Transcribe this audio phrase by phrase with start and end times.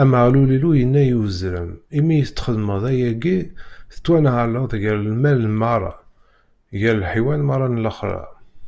[0.00, 3.38] Ameɣlal Illu yenna i uzrem: Imi i txedmeḍ ayagi,
[3.92, 5.94] tettwaneɛleḍ gar lmal meṛṛa,
[6.80, 8.22] gar lḥiwan meṛṛa n lexla.